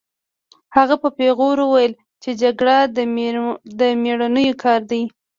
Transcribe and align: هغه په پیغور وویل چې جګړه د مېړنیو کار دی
هغه 0.75 0.95
په 1.03 1.09
پیغور 1.17 1.57
وویل 1.61 1.93
چې 2.23 2.29
جګړه 2.41 2.77
د 3.79 3.81
مېړنیو 4.03 4.59
کار 4.63 4.81
دی 4.91 5.03